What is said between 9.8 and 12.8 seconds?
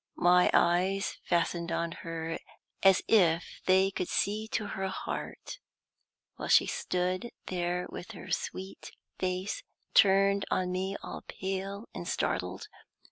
turned on me all pale and startled.